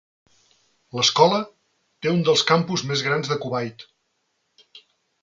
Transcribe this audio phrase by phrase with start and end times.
[0.99, 3.89] L'escola té un dels campus més grans de Kuwait.